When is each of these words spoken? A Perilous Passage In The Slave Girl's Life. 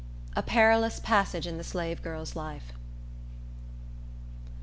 A 0.35 0.41
Perilous 0.41 0.99
Passage 0.99 1.45
In 1.45 1.57
The 1.59 1.63
Slave 1.63 2.01
Girl's 2.01 2.35
Life. 2.35 2.73